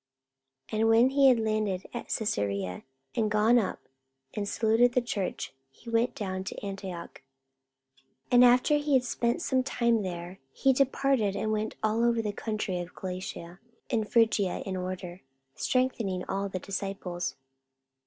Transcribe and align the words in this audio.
44:018:022 0.69 0.79
And 0.79 0.89
when 0.89 1.09
he 1.11 1.27
had 1.27 1.39
landed 1.39 1.85
at 1.93 2.07
Caesarea, 2.09 2.83
and 3.13 3.29
gone 3.29 3.59
up, 3.59 3.87
and 4.33 4.49
saluted 4.49 4.93
the 4.93 4.99
church, 5.01 5.53
he 5.69 5.91
went 5.91 6.15
down 6.15 6.43
to 6.45 6.57
Antioch. 6.65 7.21
44:018:023 8.23 8.27
And 8.31 8.43
after 8.45 8.77
he 8.77 8.93
had 8.95 9.03
spent 9.03 9.43
some 9.43 9.61
time 9.61 10.01
there, 10.01 10.39
he 10.51 10.73
departed, 10.73 11.35
and 11.35 11.51
went 11.51 11.75
over 11.83 12.05
all 12.07 12.13
the 12.13 12.33
country 12.33 12.79
of 12.79 12.95
Galatia 12.95 13.59
and 13.91 14.09
Phrygia 14.11 14.63
in 14.65 14.75
order, 14.75 15.21
strengthening 15.53 16.23
all 16.27 16.49
the 16.49 16.57
disciples. 16.57 17.35